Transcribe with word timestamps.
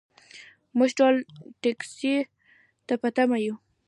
موږ 0.77 0.89
ټول 0.99 1.15
ټکسي 1.61 2.15
ته 2.87 2.93
په 3.01 3.09
تمه 3.15 3.37
یو. 3.45 3.55